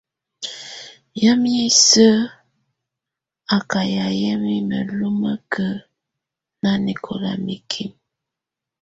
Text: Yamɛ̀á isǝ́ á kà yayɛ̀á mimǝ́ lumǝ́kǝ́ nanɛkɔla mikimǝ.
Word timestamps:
Yamɛ̀á 1.21 1.61
isǝ́ 1.69 2.15
á 3.55 3.57
kà 3.69 3.79
yayɛ̀á 3.95 4.33
mimǝ́ 4.45 4.83
lumǝ́kǝ́ 4.97 5.73
nanɛkɔla 6.61 7.31
mikimǝ. 7.45 7.95